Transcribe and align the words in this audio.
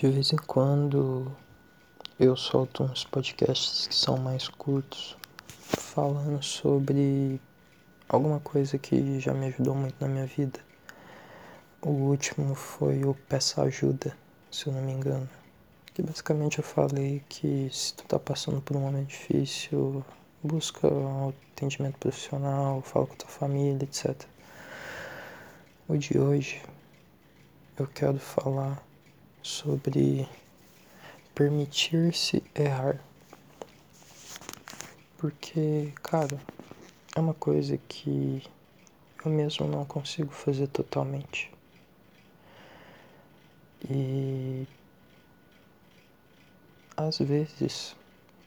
De 0.00 0.06
vez 0.06 0.32
em 0.32 0.36
quando 0.36 1.26
eu 2.20 2.36
solto 2.36 2.84
uns 2.84 3.02
podcasts 3.02 3.88
que 3.88 3.94
são 3.96 4.16
mais 4.16 4.46
curtos, 4.46 5.16
falando 5.58 6.40
sobre 6.40 7.40
alguma 8.08 8.38
coisa 8.38 8.78
que 8.78 9.18
já 9.18 9.34
me 9.34 9.48
ajudou 9.48 9.74
muito 9.74 9.96
na 10.00 10.06
minha 10.06 10.24
vida. 10.24 10.60
O 11.82 11.90
último 11.90 12.54
foi 12.54 13.04
o 13.04 13.12
Peça 13.12 13.62
Ajuda, 13.62 14.16
se 14.52 14.68
eu 14.68 14.72
não 14.72 14.82
me 14.82 14.92
engano. 14.92 15.28
Que 15.92 16.00
basicamente 16.00 16.58
eu 16.58 16.64
falei 16.64 17.20
que 17.28 17.68
se 17.72 17.92
tu 17.94 18.04
tá 18.04 18.20
passando 18.20 18.60
por 18.60 18.76
um 18.76 18.80
momento 18.82 19.08
difícil, 19.08 20.04
busca 20.44 20.86
um 20.86 21.30
atendimento 21.56 21.98
profissional, 21.98 22.82
fala 22.82 23.04
com 23.04 23.16
tua 23.16 23.28
família, 23.28 23.82
etc. 23.82 24.14
O 25.88 25.96
de 25.96 26.16
hoje 26.20 26.62
eu 27.76 27.88
quero 27.88 28.20
falar 28.20 28.86
sobre 29.48 30.28
permitir-se 31.34 32.44
errar. 32.54 33.00
Porque, 35.16 35.90
cara, 36.02 36.38
é 37.16 37.20
uma 37.20 37.32
coisa 37.32 37.78
que 37.88 38.42
eu 39.24 39.30
mesmo 39.30 39.66
não 39.66 39.86
consigo 39.86 40.30
fazer 40.30 40.66
totalmente. 40.68 41.50
E 43.88 44.66
às 46.94 47.18
vezes 47.18 47.96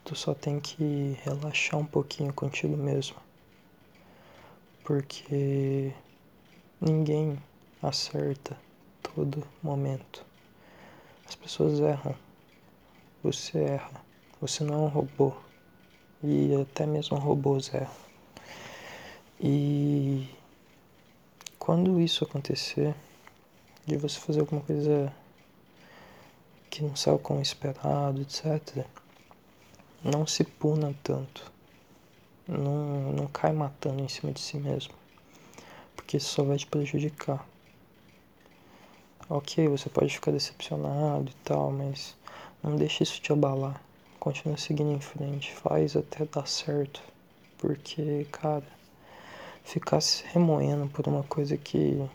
tu 0.05 0.15
só 0.15 0.35
tem 0.35 0.59
que 0.59 1.18
relaxar 1.23 1.79
um 1.79 1.85
pouquinho 1.85 2.31
contigo 2.31 2.77
mesmo. 2.77 3.18
Porque 4.84 5.91
ninguém 6.79 7.41
acerta 7.81 8.55
todo 9.02 9.43
momento. 9.63 10.30
As 11.31 11.35
pessoas 11.35 11.80
erram. 11.80 12.13
Você 13.23 13.58
erra. 13.58 14.03
Você 14.41 14.65
não 14.65 14.74
é 14.74 14.77
um 14.79 14.87
robô. 14.90 15.32
E 16.21 16.54
até 16.62 16.85
mesmo 16.85 17.18
robôs 17.18 17.74
erram. 17.74 17.90
E 19.40 20.29
quando 21.57 22.02
isso 22.02 22.26
acontecer, 22.26 22.93
de 23.85 23.96
você 23.96 24.20
fazer 24.20 24.41
alguma 24.41 24.59
coisa 24.59 25.15
que 26.70 26.84
não 26.84 26.98
saiu 26.98 27.18
como 27.18 27.41
esperado, 27.41 28.21
etc., 28.21 28.85
não 30.04 30.27
se 30.27 30.43
puna 30.43 30.93
tanto. 31.02 31.49
Não, 32.46 33.13
não 33.13 33.27
cai 33.27 33.54
matando 33.54 34.04
em 34.04 34.09
cima 34.09 34.34
de 34.34 34.41
si 34.41 34.57
mesmo. 34.57 34.93
Porque 35.96 36.18
isso 36.18 36.27
só 36.27 36.43
vai 36.43 36.57
te 36.57 36.68
prejudicar. 36.68 37.48
Ok, 39.34 39.65
você 39.70 39.87
pode 39.90 40.13
ficar 40.13 40.32
decepcionado 40.32 41.32
e 41.32 41.34
tal, 41.46 41.71
mas 41.71 42.18
não 42.62 42.76
deixe 42.76 43.01
isso 43.01 43.21
te 43.21 43.32
abalar. 43.32 43.82
Continua 44.20 44.57
seguindo 44.57 44.91
em 44.91 44.99
frente, 44.99 45.54
faz 45.54 45.96
até 45.96 46.26
dar 46.26 46.46
certo. 46.46 47.01
Porque, 47.57 48.27
cara, 48.29 48.65
ficar 49.63 50.02
se 50.02 50.26
remoendo 50.34 50.90
por 50.90 51.07
uma 51.07 51.24
coisa 51.24 51.55
que 51.55 52.05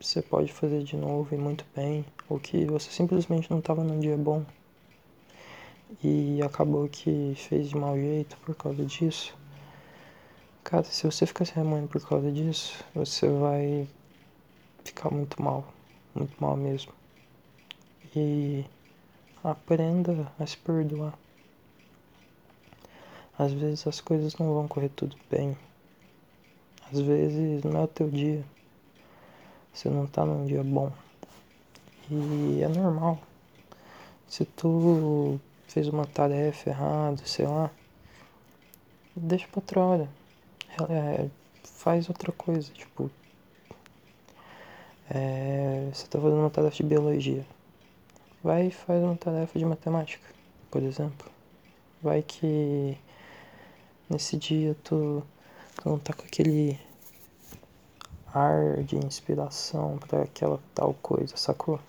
você 0.00 0.22
pode 0.22 0.50
fazer 0.50 0.82
de 0.82 0.96
novo 0.96 1.34
e 1.34 1.36
muito 1.36 1.66
bem, 1.76 2.06
ou 2.26 2.40
que 2.40 2.64
você 2.64 2.90
simplesmente 2.90 3.50
não 3.50 3.58
estava 3.58 3.84
num 3.84 4.00
dia 4.00 4.16
bom 4.16 4.42
e 6.02 6.40
acabou 6.42 6.88
que 6.88 7.34
fez 7.36 7.68
de 7.68 7.76
mau 7.76 7.98
jeito 7.98 8.34
por 8.38 8.54
causa 8.54 8.82
disso. 8.82 9.36
Cara, 10.64 10.84
se 10.84 11.04
você 11.04 11.26
ficar 11.26 11.44
se 11.44 11.52
remoendo 11.52 11.88
por 11.88 12.00
causa 12.08 12.32
disso, 12.32 12.82
você 12.94 13.28
vai 13.28 13.86
ficar 14.88 15.10
muito 15.10 15.40
mal, 15.42 15.64
muito 16.14 16.34
mal 16.40 16.56
mesmo. 16.56 16.92
E 18.16 18.64
aprenda 19.44 20.32
a 20.38 20.46
se 20.46 20.56
perdoar. 20.56 21.14
Às 23.38 23.52
vezes 23.52 23.86
as 23.86 24.00
coisas 24.00 24.36
não 24.36 24.52
vão 24.52 24.66
correr 24.66 24.88
tudo 24.88 25.16
bem. 25.30 25.56
Às 26.90 27.00
vezes 27.00 27.62
não 27.62 27.80
é 27.80 27.84
o 27.84 27.88
teu 27.88 28.08
dia. 28.08 28.44
Você 29.72 29.88
não 29.88 30.06
tá 30.06 30.24
num 30.24 30.46
dia 30.46 30.64
bom. 30.64 30.90
E 32.10 32.62
é 32.62 32.68
normal. 32.68 33.20
Se 34.26 34.44
tu 34.44 35.38
fez 35.68 35.86
uma 35.88 36.06
tarefa 36.06 36.70
errada, 36.70 37.24
sei 37.24 37.46
lá, 37.46 37.70
deixa 39.14 39.46
pra 39.48 39.60
outra 39.60 39.80
hora. 39.80 40.08
É, 40.88 41.28
faz 41.62 42.08
outra 42.08 42.32
coisa, 42.32 42.72
tipo, 42.72 43.10
é, 45.10 45.88
você 45.92 46.04
está 46.04 46.20
fazendo 46.20 46.40
uma 46.40 46.50
tarefa 46.50 46.76
de 46.76 46.82
biologia. 46.82 47.44
Vai 48.42 48.66
e 48.66 48.70
faz 48.70 49.02
uma 49.02 49.16
tarefa 49.16 49.58
de 49.58 49.64
matemática, 49.64 50.26
por 50.70 50.82
exemplo. 50.82 51.30
Vai 52.02 52.22
que 52.22 52.96
nesse 54.08 54.36
dia 54.36 54.76
tu, 54.84 55.22
tu 55.76 55.88
não 55.88 55.98
tá 55.98 56.12
com 56.12 56.24
aquele 56.24 56.78
ar 58.34 58.82
de 58.84 58.96
inspiração 58.96 59.98
para 59.98 60.22
aquela 60.22 60.60
tal 60.74 60.94
coisa, 60.94 61.36
sacou? 61.36 61.80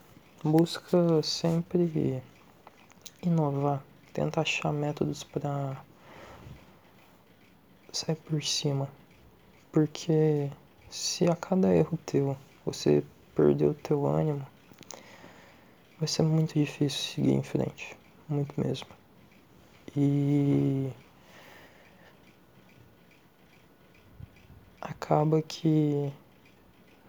Busca 0.44 1.22
sempre 1.22 2.24
inovar, 3.22 3.84
tenta 4.14 4.42
achar 4.42 4.72
métodos 4.72 5.24
para 5.24 5.78
sair 7.92 8.16
por 8.16 8.42
cima. 8.42 8.88
Porque 9.72 10.50
se 10.90 11.30
a 11.30 11.36
cada 11.36 11.76
erro 11.76 12.00
teu 12.06 12.36
você 12.74 13.04
perdeu 13.36 13.72
o 13.72 13.74
teu 13.74 14.06
ânimo, 14.06 14.46
vai 15.98 16.08
ser 16.08 16.24
muito 16.24 16.54
difícil 16.54 17.00
seguir 17.00 17.32
em 17.32 17.44
frente, 17.44 17.98
muito 18.28 18.60
mesmo. 18.60 18.88
E 19.96 20.92
acaba 24.80 25.42
que 25.42 26.14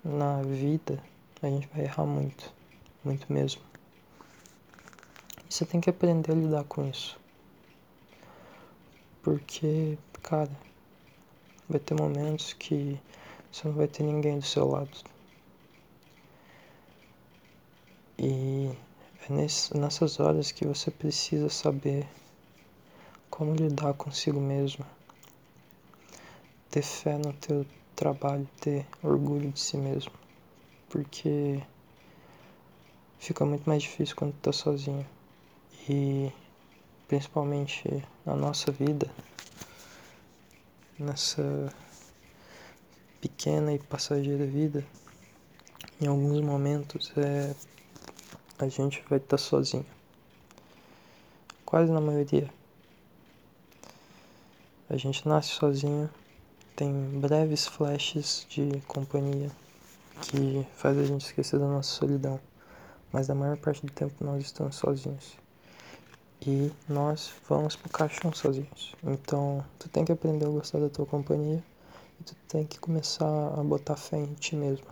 na 0.02 0.42
vida 0.42 1.02
a 1.42 1.46
gente 1.46 1.68
vai 1.68 1.82
errar 1.84 2.06
muito, 2.06 2.52
muito 3.04 3.30
mesmo. 3.32 3.62
E 5.48 5.52
você 5.52 5.66
tem 5.66 5.80
que 5.80 5.90
aprender 5.90 6.32
a 6.32 6.34
lidar 6.34 6.64
com 6.64 6.88
isso. 6.88 7.20
Porque, 9.22 9.98
cara, 10.22 10.50
vai 11.68 11.78
ter 11.78 11.94
momentos 11.94 12.54
que 12.54 12.98
você 13.52 13.68
não 13.68 13.74
vai 13.74 13.86
ter 13.86 14.02
ninguém 14.02 14.38
do 14.38 14.44
seu 14.44 14.66
lado. 14.66 15.19
E 18.22 18.70
é 19.30 19.78
nessas 19.78 20.20
horas 20.20 20.52
que 20.52 20.66
você 20.66 20.90
precisa 20.90 21.48
saber 21.48 22.06
como 23.30 23.54
lidar 23.54 23.94
consigo 23.94 24.38
mesmo, 24.38 24.84
ter 26.70 26.82
fé 26.82 27.16
no 27.16 27.32
teu 27.32 27.64
trabalho, 27.96 28.46
ter 28.60 28.86
orgulho 29.02 29.50
de 29.50 29.58
si 29.58 29.78
mesmo, 29.78 30.12
porque 30.90 31.62
fica 33.18 33.46
muito 33.46 33.64
mais 33.66 33.84
difícil 33.84 34.14
quando 34.14 34.34
tá 34.34 34.52
sozinho. 34.52 35.06
E 35.88 36.30
principalmente 37.08 38.04
na 38.26 38.36
nossa 38.36 38.70
vida, 38.70 39.10
nessa 40.98 41.72
pequena 43.18 43.72
e 43.72 43.78
passageira 43.78 44.44
vida, 44.44 44.84
em 45.98 46.06
alguns 46.06 46.42
momentos 46.42 47.10
é 47.16 47.54
a 48.64 48.68
gente 48.68 49.02
vai 49.08 49.18
estar 49.18 49.38
sozinho. 49.38 49.86
Quase 51.64 51.90
na 51.90 52.00
maioria. 52.00 52.50
A 54.88 54.96
gente 54.96 55.26
nasce 55.28 55.50
sozinho, 55.50 56.10
tem 56.74 56.92
breves 57.20 57.66
flashes 57.66 58.46
de 58.48 58.80
companhia 58.88 59.50
que 60.22 60.66
faz 60.74 60.98
a 60.98 61.04
gente 61.04 61.26
esquecer 61.26 61.58
da 61.58 61.66
nossa 61.66 61.90
solidão, 61.90 62.40
mas 63.12 63.30
a 63.30 63.34
maior 63.34 63.56
parte 63.56 63.86
do 63.86 63.92
tempo 63.92 64.24
nós 64.24 64.44
estamos 64.44 64.76
sozinhos. 64.76 65.36
E 66.44 66.72
nós 66.88 67.32
vamos 67.48 67.76
pro 67.76 67.90
caixão 67.90 68.32
sozinhos. 68.32 68.94
Então, 69.04 69.64
tu 69.78 69.88
tem 69.88 70.04
que 70.04 70.12
aprender 70.12 70.46
a 70.46 70.48
gostar 70.48 70.78
da 70.78 70.88
tua 70.88 71.06
companhia 71.06 71.62
e 72.20 72.24
tu 72.24 72.34
tem 72.48 72.64
que 72.66 72.78
começar 72.78 73.26
a 73.26 73.62
botar 73.62 73.96
fé 73.96 74.16
em 74.16 74.34
ti 74.34 74.56
mesmo, 74.56 74.86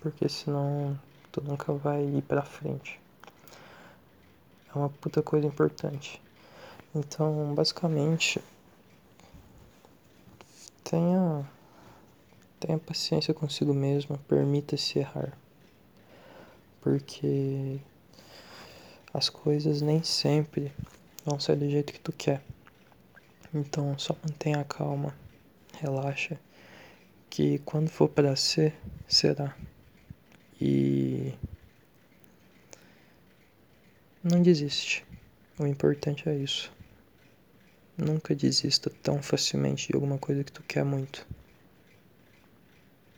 porque 0.00 0.28
senão 0.28 0.98
tu 1.36 1.42
nunca 1.42 1.70
vai 1.70 2.02
ir 2.02 2.22
pra 2.22 2.42
frente. 2.42 2.98
É 4.74 4.78
uma 4.78 4.88
puta 4.88 5.22
coisa 5.22 5.46
importante. 5.46 6.20
Então, 6.94 7.54
basicamente, 7.54 8.40
tenha, 10.82 11.46
tenha 12.58 12.78
paciência 12.78 13.34
consigo 13.34 13.74
mesmo, 13.74 14.16
permita-se 14.26 14.98
errar. 14.98 15.36
Porque 16.80 17.78
as 19.12 19.28
coisas 19.28 19.82
nem 19.82 20.02
sempre 20.02 20.72
vão 21.22 21.38
sair 21.38 21.56
do 21.56 21.68
jeito 21.68 21.92
que 21.92 22.00
tu 22.00 22.12
quer. 22.12 22.42
Então, 23.52 23.98
só 23.98 24.16
mantenha 24.22 24.60
a 24.60 24.64
calma, 24.64 25.14
relaxa, 25.74 26.40
que 27.28 27.58
quando 27.58 27.90
for 27.90 28.08
para 28.08 28.34
ser, 28.36 28.74
será 29.06 29.54
e 30.60 31.34
não 34.22 34.42
desiste. 34.42 35.04
O 35.58 35.66
importante 35.66 36.28
é 36.28 36.34
isso. 36.34 36.72
Nunca 37.96 38.34
desista 38.34 38.90
tão 39.02 39.22
facilmente 39.22 39.88
de 39.88 39.94
alguma 39.94 40.18
coisa 40.18 40.44
que 40.44 40.52
tu 40.52 40.62
quer 40.62 40.84
muito. 40.84 41.26